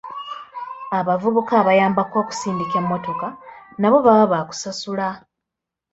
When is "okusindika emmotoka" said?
2.23-3.27